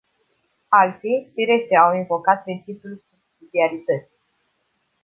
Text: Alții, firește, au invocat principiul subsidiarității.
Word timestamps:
Alții, 0.67 1.31
firește, 1.33 1.75
au 1.75 1.95
invocat 1.95 2.43
principiul 2.43 3.03
subsidiarității. 3.09 4.17